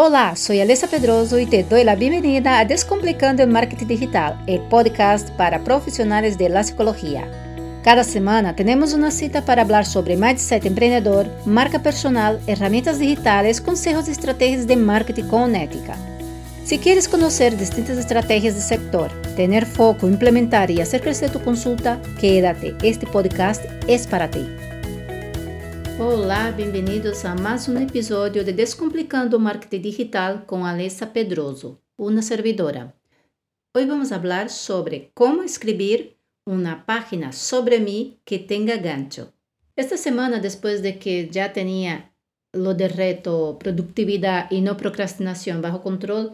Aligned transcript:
Olá, 0.00 0.36
sou 0.36 0.54
Alessa 0.54 0.86
Pedroso 0.86 1.40
e 1.40 1.44
te 1.44 1.64
dou 1.64 1.76
a 1.76 1.96
bem-vinda 1.96 2.60
a 2.60 2.62
Descomplicando 2.62 3.42
o 3.42 3.48
Marketing 3.48 3.84
Digital, 3.84 4.38
o 4.46 4.60
podcast 4.68 5.28
para 5.32 5.58
profissionais 5.58 6.36
de 6.36 6.48
la. 6.48 6.62
Cada 7.82 8.04
semana 8.04 8.54
temos 8.54 8.92
uma 8.92 9.10
cita 9.10 9.42
para 9.42 9.66
falar 9.66 9.84
sobre 9.84 10.14
mindset 10.14 10.68
empreendedor, 10.68 11.26
marca 11.44 11.80
personal, 11.80 12.38
ferramentas 12.38 13.00
digitais, 13.00 13.58
conselhos 13.58 14.06
e 14.06 14.12
estratégias 14.12 14.64
de 14.64 14.76
marketing 14.76 15.26
com 15.26 15.48
ética. 15.48 15.94
Se 16.64 16.78
queres 16.78 17.08
conhecer 17.08 17.56
distintas 17.56 17.98
estratégias 17.98 18.54
de 18.54 18.60
sector, 18.60 19.10
ter 19.34 19.66
foco, 19.66 20.06
implementar 20.06 20.70
e 20.70 20.76
fazer 20.76 21.00
crescer 21.00 21.28
tu 21.28 21.40
consulta, 21.40 22.00
quédate. 22.20 22.72
Este 22.84 23.04
podcast 23.04 23.66
é 23.88 23.98
para 24.08 24.28
ti. 24.28 24.67
Olá, 26.00 26.52
bem-vindos 26.52 27.24
a 27.24 27.34
mais 27.34 27.66
um 27.68 27.76
episódio 27.76 28.44
de 28.44 28.52
Descomplicando 28.52 29.40
Marketing 29.40 29.80
Digital 29.80 30.42
com 30.46 30.64
Alessa 30.64 31.08
Pedroso, 31.08 31.76
uma 31.98 32.22
servidora. 32.22 32.94
Hoje 33.76 33.86
vamos 33.86 34.08
falar 34.08 34.48
sobre 34.48 35.10
como 35.12 35.42
escrever 35.42 36.16
uma 36.46 36.76
página 36.76 37.32
sobre 37.32 37.80
mim 37.80 38.16
que 38.24 38.38
tenha 38.38 38.76
gancho. 38.76 39.32
Esta 39.76 39.96
semana, 39.96 40.38
depois 40.38 40.80
de 40.80 40.92
que 40.92 41.28
já 41.32 41.48
tinha 41.48 42.08
lo 42.54 42.74
de 42.74 42.86
reto 42.86 43.56
Productividade 43.58 44.54
e 44.54 44.60
não 44.60 44.76
procrastinação 44.76 45.60
bajo 45.60 45.80
controle, 45.80 46.30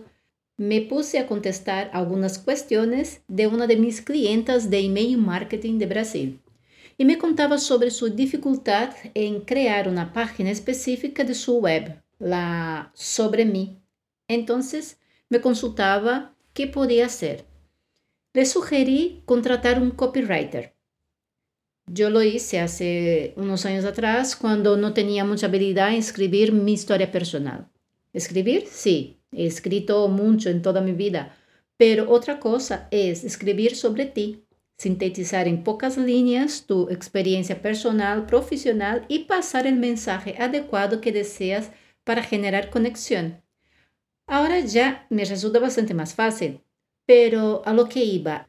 me 0.58 0.82
puse 0.82 1.16
a 1.16 1.24
contestar 1.24 1.88
algumas 1.94 2.36
questões 2.36 3.22
de 3.26 3.46
uma 3.46 3.66
de 3.66 3.76
minhas 3.76 4.00
clientas 4.00 4.66
de 4.66 4.78
e-mail 4.82 5.18
marketing 5.18 5.78
de 5.78 5.86
Brasil 5.86 6.43
e 6.98 7.04
me 7.04 7.16
contava 7.16 7.58
sobre 7.58 7.90
sua 7.90 8.10
dificuldade 8.10 9.10
em 9.14 9.40
criar 9.40 9.88
uma 9.88 10.06
página 10.06 10.50
específica 10.50 11.24
de 11.24 11.34
sua 11.34 11.60
web, 11.60 11.94
lá 12.20 12.90
sobre 12.94 13.44
mim. 13.44 13.76
Então, 14.28 14.60
me 15.30 15.38
consultava 15.38 16.30
que 16.52 16.66
podia 16.66 17.08
ser. 17.08 17.44
Le 18.34 18.44
sugeri 18.44 19.22
contratar 19.26 19.80
um 19.80 19.90
copywriter. 19.90 20.72
Eu 21.96 22.08
lo 22.08 22.22
hice 22.22 22.58
hace 22.58 23.34
unos 23.36 23.66
años 23.66 23.84
atrás 23.84 24.34
cuando 24.34 24.76
no 24.76 24.94
tenía 24.94 25.24
mucha 25.24 25.46
habilidad 25.46 25.90
en 25.90 25.98
escribir 25.98 26.50
mi 26.50 26.72
historia 26.72 27.12
personal. 27.12 27.68
Escribir, 28.12 28.66
sí, 28.70 29.20
he 29.32 29.46
escrito 29.46 30.08
mucho 30.08 30.48
en 30.48 30.62
toda 30.62 30.80
mi 30.80 30.92
vida, 30.92 31.36
pero 31.76 32.10
otra 32.10 32.40
cosa 32.40 32.88
es 32.90 33.24
escribir 33.24 33.76
sobre 33.76 34.06
ti, 34.06 34.43
sintetizar 34.76 35.46
em 35.46 35.56
poucas 35.56 35.96
linhas 35.96 36.60
tu 36.60 36.88
experiência 36.90 37.56
personal, 37.56 38.26
profissional 38.26 39.00
e 39.08 39.20
passar 39.20 39.66
o 39.66 39.72
mensaje 39.72 40.34
adequado 40.38 41.00
que 41.00 41.12
deseas 41.12 41.70
para 42.04 42.22
generar 42.22 42.70
conexão. 42.70 43.36
Agora 44.26 44.66
já 44.66 45.04
me 45.10 45.24
resulta 45.24 45.60
bastante 45.60 45.94
mais 45.94 46.12
fácil, 46.12 46.60
pero 47.06 47.62
a 47.64 47.72
lo 47.72 47.86
que 47.86 48.02
iba, 48.02 48.46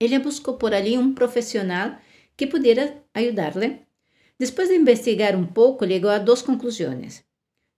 ela 0.00 0.18
buscou 0.18 0.56
por 0.56 0.72
ali 0.72 0.96
um 0.96 1.14
profissional 1.14 1.98
que 2.36 2.46
pudiera 2.46 3.02
ajudar-lhe. 3.14 3.86
Depois 4.38 4.68
de 4.68 4.76
investigar 4.76 5.34
um 5.34 5.46
pouco, 5.46 5.86
chegou 5.86 6.10
a 6.10 6.18
duas 6.18 6.42
conclusões. 6.42 7.24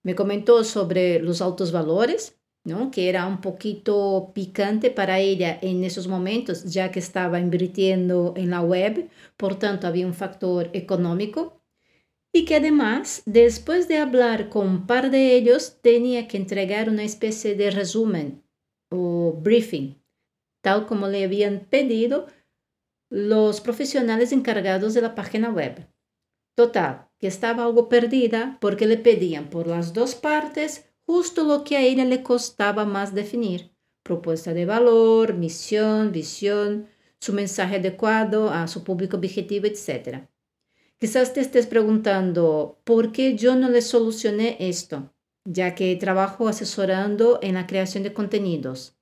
Me 0.03 0.13
comentou 0.13 0.63
sobre 0.63 1.21
os 1.23 1.41
altos 1.41 1.69
valores 1.71 2.33
¿no? 2.63 2.91
que 2.91 3.09
era 3.09 3.25
un 3.25 3.41
poquito 3.41 4.31
picante 4.33 4.91
para 4.91 5.19
ella 5.19 5.57
en 5.61 5.83
esos 5.83 6.07
momentos, 6.07 6.63
ya 6.65 6.91
que 6.91 6.99
estaba 6.99 7.39
invirtiendo 7.39 8.33
en 8.37 8.51
la 8.51 8.61
web, 8.61 9.09
por 9.37 9.57
tanto 9.57 9.87
había 9.87 10.05
un 10.05 10.13
factor 10.13 10.69
económico, 10.73 11.61
y 12.33 12.45
que 12.45 12.55
además, 12.55 13.23
después 13.25 13.87
de 13.87 13.97
hablar 13.97 14.49
con 14.49 14.67
un 14.67 14.87
par 14.87 15.11
de 15.11 15.35
ellos, 15.35 15.79
tenía 15.81 16.27
que 16.27 16.37
entregar 16.37 16.89
una 16.89 17.03
especie 17.03 17.55
de 17.55 17.71
resumen 17.71 18.43
o 18.89 19.33
briefing, 19.41 20.01
tal 20.61 20.85
como 20.85 21.07
le 21.07 21.23
habían 21.23 21.65
pedido 21.69 22.27
los 23.09 23.59
profesionales 23.59 24.31
encargados 24.31 24.93
de 24.93 25.01
la 25.01 25.13
página 25.15 25.49
web. 25.49 25.87
Total, 26.55 27.09
que 27.19 27.27
estaba 27.27 27.63
algo 27.63 27.89
perdida 27.89 28.57
porque 28.61 28.85
le 28.85 28.97
pedían 28.97 29.49
por 29.49 29.67
las 29.67 29.93
dos 29.93 30.15
partes 30.15 30.90
justo 31.05 31.43
lo 31.43 31.63
que 31.63 31.77
a 31.77 31.81
ella 31.81 32.05
le 32.05 32.23
costaba 32.23 32.85
más 32.85 33.13
definir. 33.13 33.71
Propuesta 34.03 34.53
de 34.53 34.65
valor, 34.65 35.33
misión, 35.35 36.11
visión, 36.11 36.87
su 37.19 37.33
mensaje 37.33 37.75
adecuado 37.75 38.49
a 38.49 38.67
su 38.67 38.83
público 38.83 39.17
objetivo, 39.17 39.67
etc. 39.67 40.25
Quizás 40.99 41.33
te 41.33 41.41
estés 41.41 41.67
preguntando, 41.67 42.79
¿por 42.83 43.11
qué 43.11 43.35
yo 43.35 43.55
no 43.55 43.69
le 43.69 43.81
solucioné 43.81 44.57
esto? 44.59 45.13
Ya 45.45 45.75
que 45.75 45.95
trabajo 45.95 46.47
asesorando 46.47 47.39
en 47.41 47.55
la 47.55 47.67
creación 47.67 48.03
de 48.03 48.13
contenidos. 48.13 48.95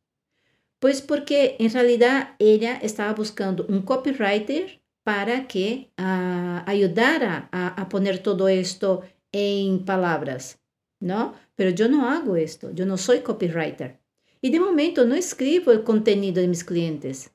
Pues 0.79 1.01
porque 1.01 1.57
en 1.59 1.71
realidad 1.71 2.35
ella 2.39 2.77
estaba 2.81 3.13
buscando 3.13 3.65
un 3.67 3.81
copywriter 3.81 4.81
para 5.03 5.47
que 5.47 5.91
uh, 5.97 6.63
ayudara 6.65 7.49
a, 7.51 7.81
a 7.81 7.89
poner 7.89 8.19
todo 8.19 8.47
esto 8.47 9.01
en 9.31 9.83
palabras. 9.83 10.59
¿no? 10.99 11.33
Pero 11.59 11.71
yo 11.71 11.89
no 11.89 12.09
hago 12.09 12.37
esto, 12.37 12.71
yo 12.73 12.85
no 12.85 12.95
soy 12.95 13.19
copywriter. 13.19 13.99
Y 14.39 14.49
de 14.49 14.61
momento 14.61 15.03
no 15.03 15.13
escribo 15.13 15.73
el 15.73 15.83
contenido 15.83 16.41
de 16.41 16.47
mis 16.47 16.63
clientes. 16.63 17.31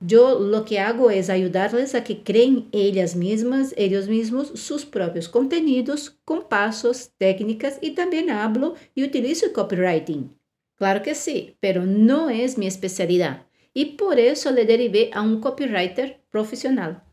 Yo 0.00 0.40
lo 0.40 0.64
que 0.64 0.80
hago 0.80 1.08
es 1.08 1.30
ayudarles 1.30 1.94
a 1.94 2.02
que 2.02 2.24
creen 2.24 2.68
ellas 2.72 3.14
mismas, 3.14 3.72
ellos 3.76 4.08
mismos, 4.08 4.48
sus 4.56 4.84
propios 4.84 5.28
contenidos 5.28 6.18
con 6.24 6.48
pasos, 6.48 7.12
técnicas 7.16 7.78
y 7.80 7.92
también 7.92 8.28
hablo 8.28 8.74
y 8.92 9.04
utilizo 9.04 9.52
copywriting. 9.52 10.36
Claro 10.74 11.04
que 11.04 11.14
sí, 11.14 11.56
pero 11.60 11.86
no 11.86 12.30
es 12.30 12.58
mi 12.58 12.66
especialidad 12.66 13.46
y 13.72 13.84
por 13.96 14.18
eso 14.18 14.50
le 14.50 14.64
derivé 14.64 15.10
a 15.14 15.22
un 15.22 15.40
copywriter 15.40 16.24
profesional. 16.28 17.04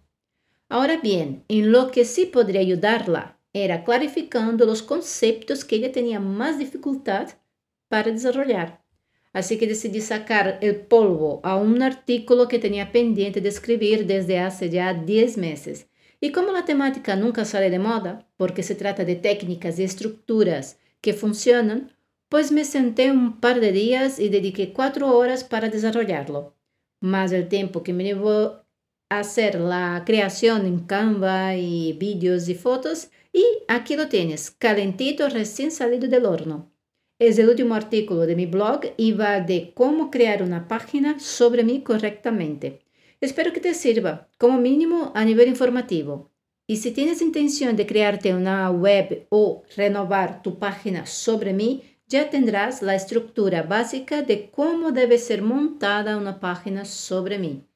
Ahora 0.70 0.98
bien, 0.98 1.44
en 1.50 1.72
lo 1.72 1.92
que 1.92 2.04
sí 2.04 2.26
podría 2.26 2.62
ayudarla 2.62 3.38
era 3.54 3.80
clarificando 3.80 4.70
os 4.70 4.82
conceitos 4.82 5.64
que 5.64 5.76
ele 5.76 5.90
tinha 5.90 6.20
mais 6.20 6.58
dificuldade 6.58 7.36
para 7.90 8.12
desenvolver. 8.12 8.80
Assim 9.34 9.58
que 9.58 9.68
decidi 9.68 10.02
sacar 10.02 10.60
o 10.62 10.74
polvo 10.86 11.40
a 11.44 11.56
um 11.58 11.82
artículo 11.82 12.48
que 12.48 12.60
tinha 12.60 12.86
pendiente 12.86 13.40
de 13.40 13.48
escrever 13.48 14.04
desde 14.04 14.38
há 14.38 14.50
já 14.50 14.92
10 14.92 15.38
meses. 15.38 15.86
E 16.22 16.30
como 16.30 16.56
a 16.56 16.62
temática 16.62 17.16
nunca 17.16 17.46
sai 17.46 17.70
de 17.70 17.80
moda, 17.80 18.26
porque 18.38 18.62
se 18.62 18.76
trata 18.76 19.04
de 19.04 19.16
técnicas 19.16 19.80
e 19.80 19.84
estruturas 19.84 20.78
que 21.02 21.14
funcionam, 21.14 21.88
pois 22.30 22.52
me 22.52 22.64
sentei 22.64 23.10
um 23.10 23.32
par 23.32 23.60
de 23.60 23.72
dias 23.72 24.20
e 24.20 24.30
dediquei 24.30 24.68
quatro 24.68 25.06
horas 25.08 25.44
para 25.44 25.70
desenvolverlo. 25.70 26.54
Mas 27.02 27.32
o 27.32 27.44
tempo 27.46 27.82
que 27.82 27.94
me 27.94 28.12
a 28.14 29.20
hacer 29.20 29.60
la 29.60 30.04
creación 30.06 30.66
en 30.66 30.80
Canva 30.86 31.56
y 31.56 31.94
vídeos 31.94 32.48
y 32.48 32.56
fotos 32.56 33.10
y 33.34 33.46
aquí 33.68 33.96
lo 33.96 34.08
tienes, 34.08 34.52
calentito 34.52 35.30
recién 35.30 35.72
salido 35.72 36.08
del 36.08 36.26
horno. 36.26 36.72
Es 37.20 37.38
el 37.38 37.50
último 37.50 37.76
artículo 37.76 38.22
de 38.26 38.36
mi 38.36 38.46
blog 38.46 38.82
y 38.98 39.12
va 39.12 39.40
de 39.40 39.74
cómo 39.76 40.10
crear 40.10 40.42
una 40.42 40.68
página 40.68 41.20
sobre 41.20 41.64
mí 41.64 41.84
correctamente. 41.84 42.82
Espero 43.22 43.54
que 43.54 43.60
te 43.60 43.76
sirva, 43.76 44.28
como 44.40 44.58
mínimo 44.58 45.12
a 45.14 45.24
nivel 45.24 45.48
informativo. 45.48 46.32
Y 46.66 46.78
si 46.78 46.92
tienes 46.92 47.22
intención 47.22 47.76
de 47.76 47.86
crearte 47.86 48.34
una 48.34 48.72
web 48.72 49.28
o 49.30 49.64
renovar 49.76 50.42
tu 50.42 50.58
página 50.58 51.06
sobre 51.06 51.54
mí, 51.54 51.84
ya 52.08 52.30
tendrás 52.30 52.82
la 52.82 52.96
estructura 52.96 53.62
básica 53.62 54.22
de 54.22 54.50
cómo 54.50 54.92
debe 54.92 55.18
ser 55.18 55.42
montada 55.44 56.18
una 56.18 56.40
página 56.40 56.86
sobre 56.86 57.38
mí. 57.38 57.68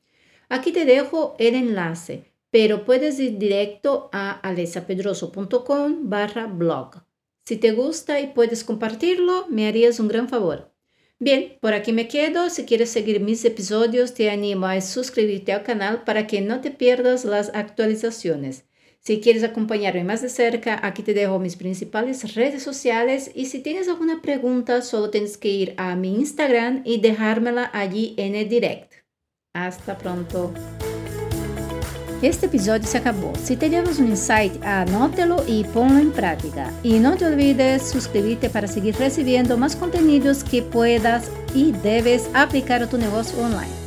Aquí 0.49 0.71
te 0.71 0.85
dejo 0.85 1.35
el 1.39 1.55
enlace, 1.55 2.31
pero 2.55 2.85
puedes 2.85 3.19
ir 3.19 3.37
directo 3.37 4.09
a 4.13 4.31
alesapedroso.com 4.31 6.09
barra 6.09 6.47
blog. 6.47 7.03
Si 7.45 7.57
te 7.57 7.73
gusta 7.73 8.21
y 8.21 8.27
puedes 8.27 8.63
compartirlo, 8.63 9.45
me 9.49 9.67
harías 9.67 9.99
un 9.99 10.07
gran 10.07 10.29
favor. 10.29 10.71
Bien, 11.19 11.57
por 11.59 11.73
aquí 11.73 11.91
me 11.91 12.07
quedo. 12.07 12.49
Si 12.49 12.63
quieres 12.63 12.91
seguir 12.91 13.19
mis 13.19 13.43
episodios, 13.43 14.13
te 14.13 14.29
animo 14.29 14.67
a 14.67 14.79
suscribirte 14.79 15.51
al 15.51 15.63
canal 15.63 16.05
para 16.05 16.27
que 16.27 16.39
no 16.39 16.61
te 16.61 16.71
pierdas 16.71 17.25
las 17.25 17.53
actualizaciones. 17.53 18.63
Si 19.01 19.19
quieres 19.19 19.43
acompañarme 19.43 20.05
más 20.05 20.21
de 20.21 20.29
cerca, 20.29 20.79
aquí 20.81 21.03
te 21.03 21.13
dejo 21.13 21.39
mis 21.39 21.57
principales 21.57 22.35
redes 22.35 22.63
sociales 22.63 23.31
y 23.35 23.47
si 23.47 23.59
tienes 23.59 23.89
alguna 23.89 24.21
pregunta, 24.21 24.81
solo 24.81 25.09
tienes 25.09 25.37
que 25.37 25.49
ir 25.49 25.73
a 25.75 25.97
mi 25.97 26.15
Instagram 26.15 26.83
y 26.85 27.01
dejármela 27.01 27.69
allí 27.73 28.13
en 28.15 28.33
el 28.33 28.47
direct. 28.47 28.93
Hasta 29.53 29.97
pronto. 29.97 30.53
Este 32.25 32.47
episódio 32.47 32.87
se 32.87 32.97
acabou. 32.97 33.33
Se 33.35 33.55
tivemos 33.55 33.99
um 33.99 34.05
insight, 34.05 34.59
anótelo 34.63 35.43
e 35.47 35.63
ponlo 35.65 35.99
em 35.99 36.09
prática. 36.09 36.73
E 36.83 36.97
não 36.97 37.15
te 37.15 37.23
olvides 37.23 37.83
suscrever-te 37.83 38.49
para 38.49 38.65
seguir 38.65 38.95
recebendo 38.95 39.55
mais 39.55 39.75
conteúdos 39.75 40.41
que 40.41 40.59
puedas 40.59 41.29
e 41.53 41.71
deves 41.71 42.27
aplicar 42.33 42.81
a 42.81 42.87
tu 42.87 42.97
negócio 42.97 43.39
online. 43.39 43.84